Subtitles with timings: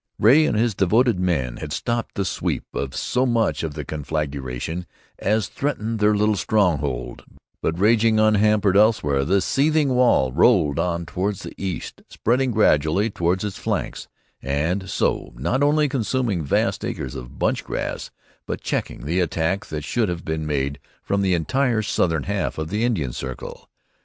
[0.17, 4.87] Ray and his devoted men had stopped the sweep of so much of the conflagration
[5.19, 7.23] as threatened their little stronghold,
[7.61, 13.43] but, ranging unhampered elsewhere, the seething wall rolled on toward the east, spreading gradually toward
[13.43, 14.07] its flanks,
[14.41, 18.09] and so, not only consuming vast acres of bunch grass,
[18.47, 22.69] but checking the attack that should have been made from the entire southern half of
[22.69, 23.69] the Indian circle.